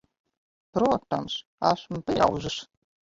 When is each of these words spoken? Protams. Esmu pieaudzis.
Protams. 0.77 1.35
Esmu 1.73 2.03
pieaudzis. 2.09 2.57